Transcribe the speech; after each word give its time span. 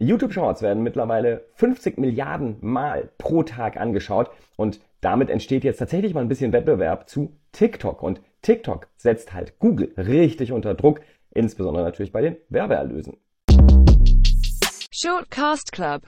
YouTube 0.00 0.32
Shorts 0.32 0.62
werden 0.62 0.84
mittlerweile 0.84 1.44
50 1.54 1.98
Milliarden 1.98 2.58
Mal 2.60 3.10
pro 3.18 3.42
Tag 3.42 3.76
angeschaut 3.76 4.30
und 4.54 4.80
damit 5.00 5.28
entsteht 5.28 5.64
jetzt 5.64 5.78
tatsächlich 5.78 6.14
mal 6.14 6.20
ein 6.20 6.28
bisschen 6.28 6.52
Wettbewerb 6.52 7.08
zu 7.08 7.32
TikTok 7.50 8.00
und 8.00 8.20
TikTok 8.42 8.86
setzt 8.96 9.34
halt 9.34 9.58
Google 9.58 9.92
richtig 9.96 10.52
unter 10.52 10.74
Druck, 10.74 11.00
insbesondere 11.32 11.82
natürlich 11.82 12.12
bei 12.12 12.20
den 12.20 12.36
Werbeerlösen. 12.48 13.16
Shortcast 14.92 15.72
Club 15.72 15.96